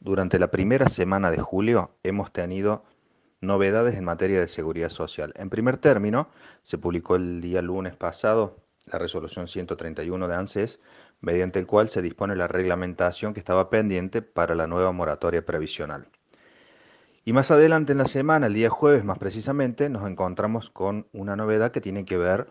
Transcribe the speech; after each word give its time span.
durante 0.00 0.38
la 0.38 0.50
primera 0.50 0.88
semana 0.88 1.30
de 1.30 1.40
julio 1.40 1.90
hemos 2.02 2.32
tenido 2.32 2.84
novedades 3.40 3.96
en 3.96 4.04
materia 4.04 4.40
de 4.40 4.48
seguridad 4.48 4.90
social. 4.90 5.32
En 5.36 5.50
primer 5.50 5.76
término, 5.76 6.28
se 6.62 6.78
publicó 6.78 7.16
el 7.16 7.40
día 7.40 7.62
lunes 7.62 7.96
pasado 7.96 8.56
la 8.86 8.98
resolución 8.98 9.46
131 9.46 10.26
de 10.26 10.34
ANSES, 10.34 10.80
mediante 11.20 11.58
el 11.58 11.66
cual 11.66 11.90
se 11.90 12.02
dispone 12.02 12.34
la 12.34 12.48
reglamentación 12.48 13.34
que 13.34 13.40
estaba 13.40 13.68
pendiente 13.68 14.22
para 14.22 14.54
la 14.54 14.66
nueva 14.66 14.90
moratoria 14.92 15.44
previsional. 15.44 16.08
Y 17.24 17.34
más 17.34 17.50
adelante 17.50 17.92
en 17.92 17.98
la 17.98 18.06
semana, 18.06 18.46
el 18.46 18.54
día 18.54 18.70
jueves 18.70 19.04
más 19.04 19.18
precisamente, 19.18 19.90
nos 19.90 20.08
encontramos 20.08 20.70
con 20.70 21.06
una 21.12 21.36
novedad 21.36 21.72
que 21.72 21.82
tiene 21.82 22.06
que 22.06 22.16
ver 22.16 22.48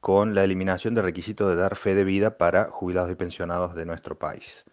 con 0.00 0.34
la 0.34 0.42
eliminación 0.42 0.94
del 0.94 1.04
requisito 1.04 1.48
de 1.48 1.56
dar 1.56 1.76
fe 1.76 1.94
de 1.94 2.04
vida 2.04 2.38
para 2.38 2.70
jubilados 2.70 3.10
y 3.12 3.14
pensionados 3.14 3.74
de 3.74 3.84
nuestro 3.84 4.18
país. 4.18 4.64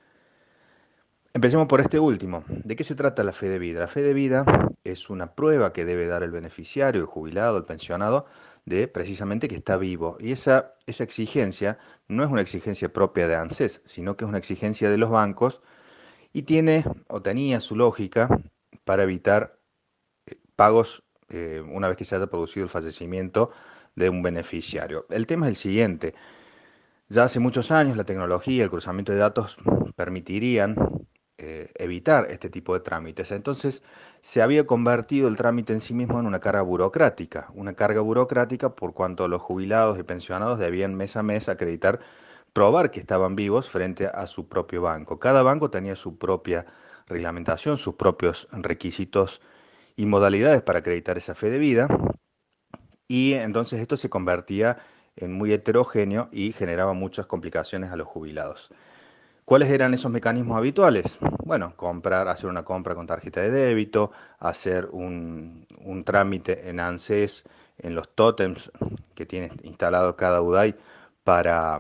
Empecemos 1.36 1.68
por 1.68 1.82
este 1.82 2.00
último. 2.00 2.46
¿De 2.48 2.78
qué 2.78 2.86
se 2.86 2.96
trata 2.96 3.22
la 3.22 3.34
fe 3.34 3.50
de 3.50 3.60
vida? 3.60 3.82
La 3.82 3.88
fe 3.90 4.02
de 4.02 4.14
vida 4.14 4.46
es 4.86 5.10
una 5.10 5.36
prueba 5.36 5.74
que 5.74 5.84
debe 5.84 6.08
dar 6.08 6.24
el 6.24 6.32
beneficiario, 6.32 7.02
el 7.02 7.08
jubilado, 7.08 7.58
el 7.58 7.66
pensionado, 7.66 8.26
de 8.64 8.88
precisamente 8.88 9.50
que 9.50 9.58
está 9.58 9.76
vivo. 9.76 10.16
Y 10.22 10.32
esa, 10.32 10.76
esa 10.86 11.04
exigencia 11.04 11.78
no 12.08 12.24
es 12.24 12.32
una 12.32 12.40
exigencia 12.40 12.88
propia 12.88 13.28
de 13.28 13.36
ANSES, 13.36 13.82
sino 13.84 14.16
que 14.16 14.24
es 14.24 14.30
una 14.30 14.38
exigencia 14.38 14.90
de 14.90 14.98
los 14.98 15.10
bancos 15.10 15.60
y 16.32 16.44
tiene 16.44 16.86
o 17.10 17.22
tenía 17.22 17.60
su 17.60 17.76
lógica 17.76 18.30
para 18.86 19.04
evitar 19.04 19.60
eh, 20.28 20.38
pagos 20.56 21.04
eh, 21.28 21.62
una 21.70 21.90
vez 21.90 21.98
que 21.98 22.06
se 22.06 22.16
haya 22.16 22.28
producido 22.28 22.64
el 22.64 22.70
fallecimiento 22.70 23.52
de 23.94 24.08
un 24.08 24.24
beneficiario. 24.24 25.06
El 25.10 25.28
tema 25.28 25.48
es 25.48 25.50
el 25.50 25.56
siguiente. 25.58 26.16
Ya 27.10 27.26
hace 27.26 27.42
muchos 27.42 27.72
años 27.72 27.98
la 27.98 28.06
tecnología, 28.06 28.64
el 28.64 28.70
cruzamiento 28.70 29.12
de 29.12 29.18
datos 29.18 29.58
permitirían 29.98 30.76
eh, 31.38 31.70
evitar 31.76 32.32
este 32.32 32.50
tipo 32.50 32.74
de 32.74 32.80
trámites. 32.80 33.32
Entonces 33.32 33.84
se 34.22 34.42
había 34.42 34.66
convertido 34.66 35.28
el 35.28 35.36
trámite 35.36 35.74
en 35.74 35.82
sí 35.82 35.94
mismo 35.94 36.20
en 36.20 36.28
una 36.28 36.40
carga 36.40 36.62
burocrática, 36.62 37.50
una 37.54 37.74
carga 37.74 38.00
burocrática 38.02 38.70
por 38.76 38.94
cuanto 38.94 39.28
los 39.28 39.42
jubilados 39.42 40.00
y 40.00 40.04
pensionados 40.04 40.60
debían 40.60 40.96
mes 40.96 41.18
a 41.18 41.24
mes 41.24 41.50
acreditar, 41.50 42.00
probar 42.54 42.90
que 42.90 43.02
estaban 43.02 43.36
vivos 43.36 43.70
frente 43.70 44.08
a 44.08 44.28
su 44.28 44.48
propio 44.48 44.82
banco. 44.82 45.20
Cada 45.20 45.44
banco 45.44 45.70
tenía 45.70 45.96
su 45.96 46.18
propia 46.18 46.66
reglamentación, 47.08 47.78
sus 47.78 47.96
propios 47.96 48.48
requisitos 48.52 49.42
y 49.98 50.06
modalidades 50.06 50.62
para 50.62 50.80
acreditar 50.80 51.18
esa 51.18 51.36
fe 51.36 51.50
de 51.50 51.60
vida. 51.60 51.88
Y 53.08 53.34
entonces 53.34 53.82
esto 53.82 53.98
se 53.98 54.10
convertía 54.10 54.78
en 55.16 55.34
muy 55.34 55.54
heterogéneo 55.54 56.30
y 56.32 56.54
generaba 56.54 56.94
muchas 56.94 57.26
complicaciones 57.26 57.92
a 57.92 57.98
los 57.98 58.08
jubilados. 58.08 58.72
¿Cuáles 59.46 59.70
eran 59.70 59.94
esos 59.94 60.12
mecanismos 60.12 60.58
habituales? 60.58 61.20
Bueno, 61.44 61.76
comprar, 61.76 62.28
hacer 62.30 62.50
una 62.50 62.64
compra 62.64 62.96
con 62.96 63.06
tarjeta 63.06 63.42
de 63.42 63.52
débito, 63.52 64.12
hacer 64.40 64.90
un, 64.92 65.68
trámite 66.04 66.68
en 66.68 66.80
ANSES, 66.80 67.44
en 67.78 67.94
los 67.94 68.10
tótems 68.16 68.72
que 69.14 69.28
tiene 69.28 69.52
instalado 69.62 70.16
cada 70.16 70.42
UDAI 70.42 70.76
para 71.24 71.80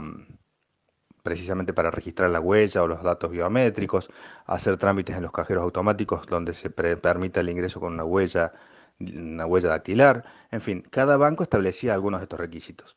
precisamente 1.23 1.73
para 1.73 1.89
registrar 1.89 2.29
la 2.29 2.39
huella 2.39 2.83
o 2.83 2.87
los 2.87 3.01
datos 3.01 3.31
biométricos, 3.31 4.09
hacer 4.45 4.77
trámites 4.77 5.15
en 5.15 5.23
los 5.23 5.31
cajeros 5.31 5.63
automáticos 5.63 6.27
donde 6.27 6.53
se 6.53 6.69
permita 6.69 7.39
el 7.39 7.49
ingreso 7.49 7.79
con 7.79 7.93
una 7.93 8.03
huella, 8.03 8.53
una 8.99 9.47
huella 9.47 9.69
dactilar, 9.69 10.23
en 10.51 10.61
fin, 10.61 10.83
cada 10.91 11.17
banco 11.17 11.41
establecía 11.41 11.95
algunos 11.95 12.19
de 12.19 12.25
estos 12.25 12.39
requisitos. 12.39 12.95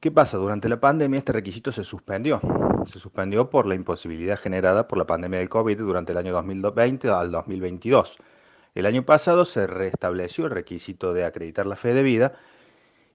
¿Qué 0.00 0.10
pasa? 0.10 0.36
Durante 0.36 0.68
la 0.68 0.78
pandemia 0.78 1.18
este 1.18 1.32
requisito 1.32 1.72
se 1.72 1.82
suspendió. 1.82 2.40
Se 2.84 2.98
suspendió 2.98 3.48
por 3.48 3.66
la 3.66 3.74
imposibilidad 3.74 4.38
generada 4.38 4.86
por 4.86 4.98
la 4.98 5.06
pandemia 5.06 5.38
del 5.38 5.48
COVID 5.48 5.78
durante 5.78 6.12
el 6.12 6.18
año 6.18 6.32
2020 6.34 7.08
al 7.08 7.30
2022. 7.30 8.18
El 8.74 8.84
año 8.84 9.04
pasado 9.06 9.46
se 9.46 9.66
restableció 9.66 10.44
el 10.44 10.50
requisito 10.50 11.14
de 11.14 11.24
acreditar 11.24 11.66
la 11.66 11.76
fe 11.76 11.94
de 11.94 12.02
vida 12.02 12.34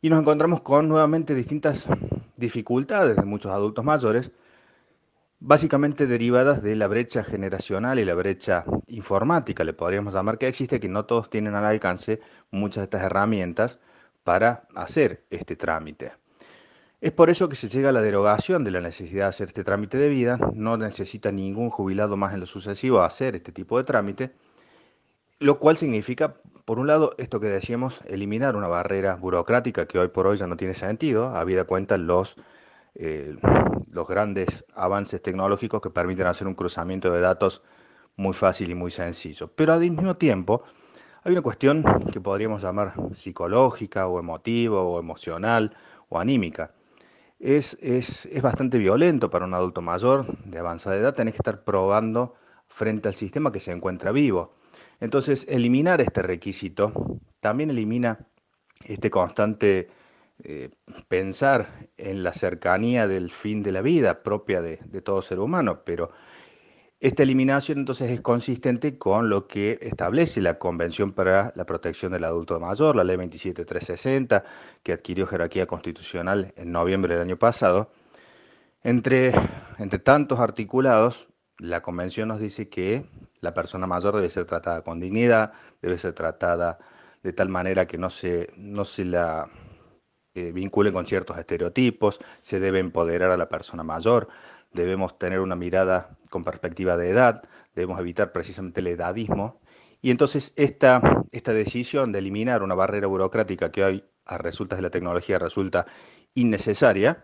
y 0.01 0.09
nos 0.09 0.19
encontramos 0.19 0.61
con 0.61 0.89
nuevamente 0.89 1.35
distintas 1.35 1.87
dificultades 2.35 3.15
de 3.15 3.25
muchos 3.25 3.51
adultos 3.51 3.85
mayores, 3.85 4.31
básicamente 5.39 6.07
derivadas 6.07 6.63
de 6.63 6.75
la 6.75 6.87
brecha 6.87 7.23
generacional 7.23 7.99
y 7.99 8.05
la 8.05 8.15
brecha 8.15 8.65
informática, 8.87 9.63
le 9.63 9.73
podríamos 9.73 10.15
llamar 10.15 10.39
que 10.39 10.47
existe, 10.47 10.79
que 10.79 10.89
no 10.89 11.05
todos 11.05 11.29
tienen 11.29 11.53
al 11.53 11.65
alcance 11.65 12.19
muchas 12.49 12.81
de 12.81 12.83
estas 12.85 13.03
herramientas 13.03 13.79
para 14.23 14.67
hacer 14.75 15.23
este 15.29 15.55
trámite. 15.55 16.20
Es 17.01 17.11
por 17.11 17.31
eso 17.31 17.49
que 17.49 17.55
se 17.55 17.67
llega 17.67 17.89
a 17.89 17.91
la 17.91 18.03
derogación 18.03 18.63
de 18.63 18.69
la 18.69 18.79
necesidad 18.79 19.23
de 19.23 19.29
hacer 19.29 19.47
este 19.47 19.63
trámite 19.63 19.97
de 19.97 20.07
vida. 20.07 20.37
No 20.53 20.77
necesita 20.77 21.31
ningún 21.31 21.71
jubilado 21.71 22.15
más 22.15 22.31
en 22.35 22.41
lo 22.41 22.45
sucesivo 22.45 23.01
hacer 23.01 23.35
este 23.35 23.51
tipo 23.51 23.79
de 23.79 23.85
trámite, 23.85 24.35
lo 25.39 25.57
cual 25.57 25.77
significa, 25.77 26.35
por 26.63 26.77
un 26.77 26.85
lado, 26.85 27.15
esto 27.17 27.39
que 27.39 27.47
decíamos, 27.47 27.99
eliminar 28.05 28.55
una 28.55 28.67
barrera 28.67 29.15
burocrática 29.15 29.87
que 29.87 29.97
hoy 29.97 30.09
por 30.09 30.27
hoy 30.27 30.37
ya 30.37 30.45
no 30.45 30.57
tiene 30.57 30.75
sentido, 30.75 31.35
habida 31.35 31.63
cuenta 31.63 31.97
los, 31.97 32.35
eh, 32.93 33.35
los 33.89 34.07
grandes 34.07 34.63
avances 34.75 35.23
tecnológicos 35.23 35.81
que 35.81 35.89
permiten 35.89 36.27
hacer 36.27 36.45
un 36.45 36.53
cruzamiento 36.53 37.11
de 37.11 37.19
datos 37.19 37.63
muy 38.15 38.33
fácil 38.33 38.69
y 38.69 38.75
muy 38.75 38.91
sencillo. 38.91 39.47
Pero 39.55 39.73
al 39.73 39.79
mismo 39.79 40.17
tiempo, 40.17 40.65
hay 41.23 41.31
una 41.31 41.41
cuestión 41.41 41.83
que 42.13 42.21
podríamos 42.21 42.61
llamar 42.61 42.93
psicológica 43.15 44.07
o 44.07 44.19
emotiva 44.19 44.83
o 44.83 44.99
emocional 44.99 45.75
o 46.07 46.19
anímica 46.19 46.75
es, 47.41 47.77
es, 47.81 48.27
es, 48.27 48.41
bastante 48.41 48.77
violento 48.77 49.29
para 49.29 49.45
un 49.45 49.53
adulto 49.53 49.81
mayor 49.81 50.37
de 50.45 50.59
avanzada 50.59 50.95
edad 50.95 51.15
tener 51.15 51.33
que 51.33 51.39
estar 51.39 51.63
probando 51.63 52.35
frente 52.67 53.07
al 53.07 53.15
sistema 53.15 53.51
que 53.51 53.59
se 53.59 53.71
encuentra 53.71 54.11
vivo. 54.11 54.53
Entonces, 54.99 55.45
eliminar 55.49 56.01
este 56.01 56.21
requisito 56.21 57.19
también 57.39 57.71
elimina 57.71 58.27
este 58.85 59.09
constante 59.09 59.89
eh, 60.43 60.69
pensar 61.07 61.67
en 61.97 62.23
la 62.23 62.33
cercanía 62.33 63.07
del 63.07 63.31
fin 63.31 63.63
de 63.63 63.71
la 63.71 63.81
vida 63.81 64.21
propia 64.21 64.61
de, 64.61 64.79
de 64.85 65.01
todo 65.01 65.21
ser 65.21 65.39
humano, 65.39 65.81
pero 65.83 66.11
esta 67.01 67.23
eliminación 67.23 67.79
entonces 67.79 68.11
es 68.11 68.21
consistente 68.21 68.99
con 68.99 69.27
lo 69.27 69.47
que 69.47 69.79
establece 69.81 70.39
la 70.39 70.59
Convención 70.59 71.13
para 71.13 71.51
la 71.55 71.65
Protección 71.65 72.11
del 72.11 72.23
Adulto 72.23 72.59
Mayor, 72.59 72.95
la 72.95 73.03
Ley 73.03 73.17
27360, 73.17 74.43
que 74.83 74.93
adquirió 74.93 75.25
jerarquía 75.25 75.65
constitucional 75.65 76.53
en 76.55 76.71
noviembre 76.71 77.15
del 77.15 77.23
año 77.23 77.37
pasado. 77.37 77.91
Entre, 78.83 79.33
entre 79.79 79.97
tantos 79.97 80.39
articulados, 80.39 81.27
la 81.57 81.81
Convención 81.81 82.27
nos 82.27 82.39
dice 82.39 82.69
que 82.69 83.03
la 83.39 83.55
persona 83.55 83.87
mayor 83.87 84.15
debe 84.15 84.29
ser 84.29 84.45
tratada 84.45 84.83
con 84.83 84.99
dignidad, 84.99 85.53
debe 85.81 85.97
ser 85.97 86.13
tratada 86.13 86.77
de 87.23 87.33
tal 87.33 87.49
manera 87.49 87.87
que 87.87 87.97
no 87.97 88.11
se, 88.11 88.53
no 88.57 88.85
se 88.85 89.05
la 89.05 89.49
eh, 90.35 90.51
vincule 90.51 90.93
con 90.93 91.07
ciertos 91.07 91.37
estereotipos, 91.39 92.19
se 92.41 92.59
debe 92.59 92.77
empoderar 92.77 93.31
a 93.31 93.37
la 93.37 93.49
persona 93.49 93.83
mayor, 93.83 94.27
debemos 94.73 95.17
tener 95.17 95.39
una 95.39 95.55
mirada 95.55 96.17
con 96.29 96.43
perspectiva 96.43 96.97
de 96.97 97.09
edad, 97.09 97.43
debemos 97.75 97.99
evitar 97.99 98.31
precisamente 98.31 98.79
el 98.81 98.87
edadismo. 98.87 99.59
Y 100.01 100.11
entonces 100.11 100.53
esta, 100.55 101.01
esta 101.31 101.53
decisión 101.53 102.11
de 102.11 102.19
eliminar 102.19 102.63
una 102.63 102.75
barrera 102.75 103.07
burocrática 103.07 103.71
que 103.71 103.83
hoy 103.83 104.03
a 104.25 104.37
resultas 104.37 104.77
de 104.77 104.83
la 104.83 104.89
tecnología 104.89 105.37
resulta 105.39 105.85
innecesaria, 106.33 107.23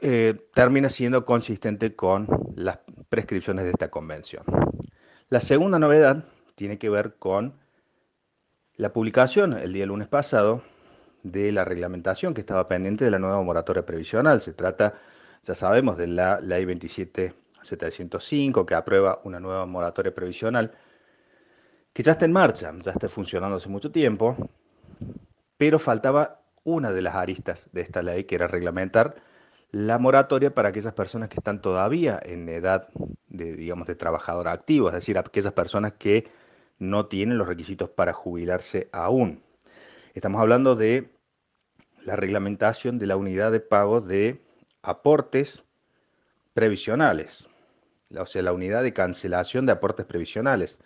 eh, 0.00 0.48
termina 0.52 0.90
siendo 0.90 1.24
consistente 1.24 1.94
con 1.94 2.26
las 2.56 2.80
prescripciones 3.08 3.64
de 3.64 3.70
esta 3.70 3.90
convención. 3.90 4.44
La 5.28 5.40
segunda 5.40 5.78
novedad 5.78 6.24
tiene 6.56 6.78
que 6.78 6.90
ver 6.90 7.14
con 7.18 7.54
la 8.76 8.92
publicación 8.92 9.52
el 9.54 9.72
día 9.72 9.86
lunes 9.86 10.08
pasado 10.08 10.62
de 11.22 11.52
la 11.52 11.64
reglamentación 11.64 12.34
que 12.34 12.40
estaba 12.40 12.68
pendiente 12.68 13.04
de 13.04 13.10
la 13.10 13.18
nueva 13.18 13.40
moratoria 13.42 13.86
previsional. 13.86 14.40
Se 14.40 14.52
trata 14.52 14.94
ya 15.44 15.54
sabemos 15.54 15.96
de 15.96 16.06
la 16.06 16.40
ley 16.40 16.64
27705 16.64 18.66
que 18.66 18.74
aprueba 18.74 19.20
una 19.24 19.40
nueva 19.40 19.66
moratoria 19.66 20.14
previsional 20.14 20.72
que 21.92 22.02
ya 22.02 22.12
está 22.12 22.24
en 22.24 22.32
marcha, 22.32 22.72
ya 22.80 22.92
está 22.92 23.08
funcionando 23.08 23.56
hace 23.56 23.68
mucho 23.68 23.92
tiempo, 23.92 24.36
pero 25.56 25.78
faltaba 25.78 26.40
una 26.64 26.90
de 26.90 27.02
las 27.02 27.14
aristas 27.14 27.68
de 27.72 27.82
esta 27.82 28.02
ley 28.02 28.24
que 28.24 28.34
era 28.34 28.48
reglamentar 28.48 29.16
la 29.70 29.98
moratoria 29.98 30.54
para 30.54 30.70
aquellas 30.70 30.94
personas 30.94 31.28
que 31.28 31.36
están 31.36 31.60
todavía 31.60 32.18
en 32.22 32.48
edad 32.48 32.88
de, 33.28 33.54
digamos, 33.54 33.86
de 33.86 33.94
trabajador 33.94 34.48
activo, 34.48 34.88
es 34.88 34.94
decir, 34.94 35.18
aquellas 35.18 35.52
personas 35.52 35.94
que 35.98 36.28
no 36.78 37.06
tienen 37.06 37.38
los 37.38 37.48
requisitos 37.48 37.90
para 37.90 38.12
jubilarse 38.12 38.88
aún. 38.92 39.42
Estamos 40.14 40.40
hablando 40.40 40.76
de 40.76 41.10
la 42.04 42.16
reglamentación 42.16 42.98
de 42.98 43.06
la 43.06 43.16
unidad 43.16 43.52
de 43.52 43.60
pago 43.60 44.00
de 44.00 44.43
aportes 44.84 45.64
previsionales, 46.52 47.48
o 48.16 48.26
sea, 48.26 48.42
la 48.42 48.52
unidad 48.52 48.82
de 48.82 48.92
cancelación 48.92 49.66
de 49.66 49.72
aportes 49.72 50.06
previsionales. 50.06 50.78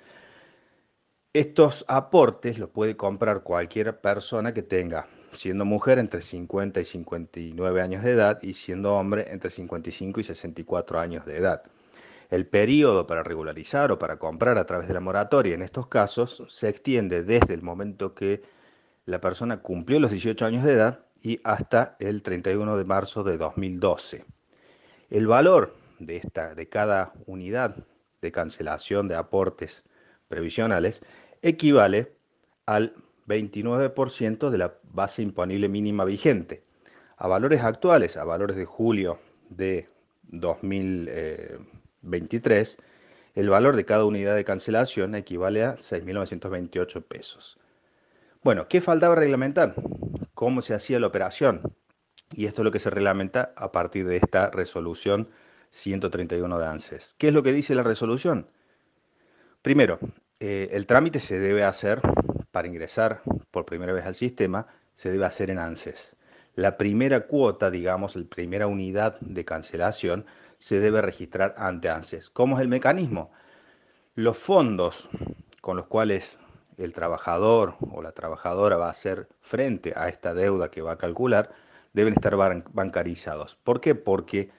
Estos 1.32 1.84
aportes 1.88 2.58
los 2.58 2.70
puede 2.70 2.96
comprar 2.96 3.42
cualquier 3.42 4.00
persona 4.00 4.54
que 4.54 4.62
tenga, 4.62 5.08
siendo 5.32 5.64
mujer 5.64 5.98
entre 5.98 6.22
50 6.22 6.80
y 6.80 6.84
59 6.84 7.82
años 7.82 8.02
de 8.02 8.12
edad 8.12 8.42
y 8.42 8.54
siendo 8.54 8.94
hombre 8.94 9.26
entre 9.30 9.50
55 9.50 10.20
y 10.20 10.24
64 10.24 11.00
años 11.00 11.26
de 11.26 11.36
edad. 11.36 11.64
El 12.30 12.46
periodo 12.46 13.06
para 13.06 13.22
regularizar 13.22 13.90
o 13.90 13.98
para 13.98 14.18
comprar 14.18 14.58
a 14.58 14.66
través 14.66 14.86
de 14.88 14.94
la 14.94 15.00
moratoria 15.00 15.54
en 15.54 15.62
estos 15.62 15.88
casos 15.88 16.42
se 16.48 16.68
extiende 16.68 17.24
desde 17.24 17.54
el 17.54 17.62
momento 17.62 18.14
que 18.14 18.42
la 19.06 19.20
persona 19.20 19.60
cumplió 19.60 19.98
los 19.98 20.10
18 20.10 20.44
años 20.44 20.64
de 20.64 20.72
edad 20.72 21.00
y 21.22 21.40
hasta 21.44 21.96
el 21.98 22.22
31 22.22 22.76
de 22.76 22.84
marzo 22.84 23.24
de 23.24 23.36
2012. 23.36 24.24
El 25.10 25.26
valor 25.26 25.74
de, 25.98 26.16
esta, 26.16 26.54
de 26.54 26.68
cada 26.68 27.12
unidad 27.26 27.76
de 28.20 28.32
cancelación 28.32 29.08
de 29.08 29.14
aportes 29.14 29.84
previsionales 30.28 31.00
equivale 31.42 32.12
al 32.66 32.94
29% 33.26 34.50
de 34.50 34.58
la 34.58 34.74
base 34.84 35.22
imponible 35.22 35.68
mínima 35.68 36.04
vigente. 36.04 36.62
A 37.16 37.26
valores 37.26 37.62
actuales, 37.62 38.16
a 38.16 38.22
valores 38.24 38.56
de 38.56 38.64
julio 38.64 39.18
de 39.50 39.88
2023, 40.24 42.78
el 43.34 43.50
valor 43.50 43.76
de 43.76 43.84
cada 43.84 44.04
unidad 44.04 44.34
de 44.34 44.44
cancelación 44.44 45.14
equivale 45.14 45.62
a 45.64 45.76
6.928 45.76 47.02
pesos. 47.02 47.58
Bueno, 48.42 48.66
¿qué 48.68 48.80
faltaba 48.80 49.14
reglamentar? 49.14 49.74
¿Cómo 50.38 50.62
se 50.62 50.73
hacía 50.73 51.00
la 51.00 51.08
operación? 51.08 51.62
Y 52.31 52.46
esto 52.46 52.62
es 52.62 52.64
lo 52.64 52.70
que 52.70 52.79
se 52.79 52.90
reglamenta 52.90 53.52
a 53.56 53.73
partir 53.73 54.06
de 54.06 54.19
esta 54.19 54.50
resolución 54.50 55.31
131 55.70 56.61
de 56.61 56.64
ANSES. 56.64 57.17
¿Qué 57.19 57.26
es 57.26 57.35
lo 57.35 57.43
que 57.43 57.52
dice 57.52 57.75
la 57.75 57.82
resolución? 57.82 58.46
Primero, 59.62 59.99
eh, 60.38 60.69
el 60.70 60.87
trámite 60.87 61.19
se 61.19 61.40
debe 61.40 61.64
hacer 61.64 62.00
para 62.52 62.69
ingresar 62.69 63.23
por 63.50 63.64
primera 63.64 63.93
vez 63.93 64.06
al 64.06 64.14
sistema, 64.14 64.69
se 64.94 65.11
debe 65.11 65.25
hacer 65.25 65.50
en 65.50 65.58
ANSES. 65.58 66.14
La 66.55 66.76
primera 66.76 67.26
cuota, 67.26 67.69
digamos, 67.69 68.14
la 68.14 68.25
primera 68.25 68.69
unidad 68.69 69.19
de 69.19 69.44
cancelación, 69.44 70.25
se 70.61 70.79
debe 70.79 71.02
registrar 71.02 71.56
ante 71.58 71.88
ANSES. 71.88 72.31
¿Cómo 72.31 72.58
es 72.58 72.62
el 72.62 72.69
mecanismo? 72.69 73.32
Los 74.14 74.38
fondos 74.38 75.08
con 75.61 75.76
los 75.76 75.88
cuales 75.88 76.38
el 76.78 76.92
trabajador 76.92 77.75
o 77.80 78.02
la 78.02 78.12
trabajadora 78.12 78.76
va 78.76 78.86
a 78.86 78.90
hacer 78.90 79.28
frente 79.40 79.92
a 79.96 80.08
esta 80.08 80.32
deuda 80.32 80.70
que 80.70 80.82
va 80.82 80.92
a 80.92 80.98
calcular 80.98 81.50
deben 81.92 82.14
estar 82.14 82.36
bancarizados. 82.36 83.56
¿Por 83.64 83.80
qué? 83.80 83.94
Porque 83.94 84.50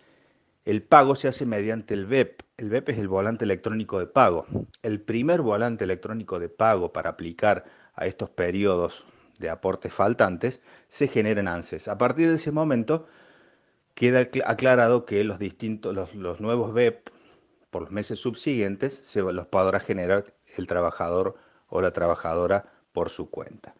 el 0.65 0.83
pago 0.83 1.15
se 1.15 1.27
hace 1.27 1.45
mediante 1.45 1.93
el 1.93 2.05
BEP. 2.05 2.41
El 2.57 2.69
BEP 2.69 2.89
es 2.89 2.97
el 2.97 3.07
volante 3.07 3.45
electrónico 3.45 3.99
de 3.99 4.07
pago. 4.07 4.45
El 4.83 5.01
primer 5.01 5.41
volante 5.41 5.85
electrónico 5.85 6.39
de 6.39 6.49
pago 6.49 6.91
para 6.91 7.11
aplicar 7.11 7.65
a 7.95 8.05
estos 8.05 8.29
periodos 8.29 9.05
de 9.39 9.49
aportes 9.49 9.93
faltantes 9.93 10.59
se 10.89 11.07
genera 11.07 11.39
en 11.39 11.47
ANSES. 11.47 11.87
A 11.87 11.97
partir 11.97 12.27
de 12.27 12.35
ese 12.35 12.51
momento 12.51 13.07
queda 13.95 14.27
aclarado 14.45 15.05
que 15.05 15.23
los 15.23 15.39
distintos, 15.39 15.95
los, 16.13 16.41
nuevos 16.41 16.73
BEP 16.73 17.07
por 17.69 17.83
los 17.83 17.91
meses 17.91 18.19
subsiguientes 18.19 18.95
se 18.95 19.21
los 19.21 19.47
podrá 19.47 19.79
generar 19.79 20.33
el 20.57 20.67
trabajador 20.67 21.35
o 21.69 21.81
la 21.81 21.91
trabajadora 21.91 22.65
por 22.91 23.09
su 23.09 23.29
cuenta. 23.29 23.73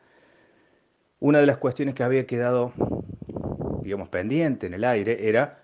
Una 1.19 1.39
de 1.39 1.45
las 1.45 1.57
cuestiones 1.57 1.95
que 1.95 2.03
había 2.03 2.25
quedado, 2.25 2.71
digamos, 3.81 4.09
pendiente 4.09 4.67
en 4.67 4.73
el 4.73 4.85
aire 4.85 5.27
era 5.27 5.59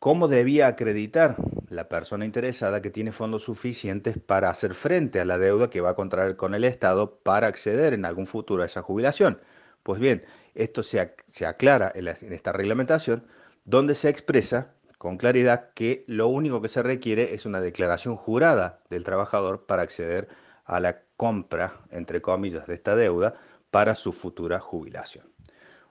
cómo 0.00 0.26
debía 0.26 0.66
acreditar 0.66 1.36
la 1.68 1.88
persona 1.88 2.24
interesada 2.24 2.82
que 2.82 2.90
tiene 2.90 3.12
fondos 3.12 3.44
suficientes 3.44 4.18
para 4.18 4.50
hacer 4.50 4.74
frente 4.74 5.20
a 5.20 5.24
la 5.24 5.38
deuda 5.38 5.70
que 5.70 5.80
va 5.80 5.90
a 5.90 5.94
contraer 5.94 6.36
con 6.36 6.54
el 6.54 6.64
Estado 6.64 7.18
para 7.22 7.46
acceder 7.46 7.94
en 7.94 8.04
algún 8.04 8.26
futuro 8.26 8.62
a 8.62 8.66
esa 8.66 8.82
jubilación. 8.82 9.40
Pues 9.84 10.00
bien, 10.00 10.24
esto 10.54 10.82
se, 10.82 11.00
aclara 11.46 11.92
en, 11.94 12.08
en 12.08 12.32
esta 12.32 12.50
reglamentación 12.50 13.24
donde 13.64 13.94
se 13.94 14.08
expresa 14.08 14.72
con 14.98 15.16
claridad 15.16 15.70
que 15.74 16.04
lo 16.08 16.28
único 16.28 16.60
que 16.60 16.68
se 16.68 16.82
requiere 16.82 17.34
es 17.34 17.46
una 17.46 17.60
declaración 17.60 18.16
jurada 18.16 18.80
del 18.90 19.04
trabajador 19.04 19.64
para 19.66 19.82
acceder 19.82 20.28
a 20.64 20.80
la 20.80 21.02
compra, 21.20 21.82
entre 21.90 22.22
comillas, 22.22 22.66
de 22.66 22.72
esta 22.72 22.96
deuda 22.96 23.34
para 23.70 23.94
su 23.94 24.14
futura 24.14 24.58
jubilación. 24.58 25.26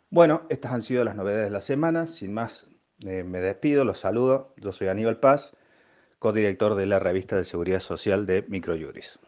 Bueno, 0.10 0.42
estas 0.50 0.72
han 0.72 0.82
sido 0.82 1.04
las 1.04 1.16
novedades 1.16 1.46
de 1.46 1.52
la 1.52 1.62
semana. 1.62 2.08
Sin 2.08 2.34
más, 2.34 2.66
eh, 3.06 3.24
me 3.24 3.40
despido, 3.40 3.84
los 3.84 4.00
saludo. 4.00 4.56
Yo 4.58 4.74
soy 4.74 4.88
Aníbal 4.88 5.20
Paz, 5.20 5.56
codirector 6.18 6.74
de 6.74 6.88
la 6.88 6.98
revista 6.98 7.36
de 7.36 7.46
Seguridad 7.46 7.80
Social 7.80 8.26
de 8.26 8.44
Microjuris. 8.48 9.20